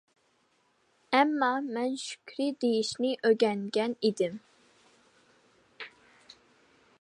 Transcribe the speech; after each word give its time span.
ئەمما 1.17 1.49
مەن 1.75 1.93
شۈكرى 2.03 2.47
دېيىشنى 2.63 3.11
ئۆگەنگەن 3.29 3.95
ئىدىم. 4.09 4.41